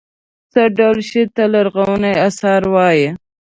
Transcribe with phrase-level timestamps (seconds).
[0.51, 3.07] څه ډول شي ته لرغوني اثار وايي.